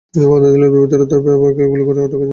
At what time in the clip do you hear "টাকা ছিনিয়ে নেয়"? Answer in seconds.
1.97-2.29